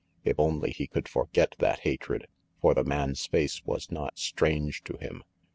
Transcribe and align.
If 0.23 0.39
only 0.39 0.71
he 0.71 0.87
could 0.87 1.07
forget 1.07 1.53
that 1.59 1.81
hatred, 1.81 2.25
for 2.59 2.73
the 2.73 2.83
man's 2.83 3.23
face 3.27 3.63
was 3.65 3.91
not 3.91 4.17
strange 4.17 4.83
to 4.85 4.97
him. 4.97 5.23